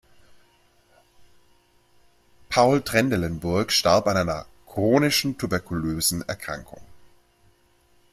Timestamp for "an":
4.07-4.17